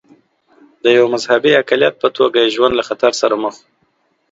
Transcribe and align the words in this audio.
د 0.83 0.85
یوه 0.97 1.07
مذهبي 1.13 1.51
اقلیت 1.61 1.95
په 2.01 2.07
توګه 2.17 2.37
یې 2.41 2.53
ژوند 2.55 2.73
له 2.79 2.83
خطر 2.89 3.11
سره 3.21 3.35
مخ 3.43 3.55
و. 3.59 3.63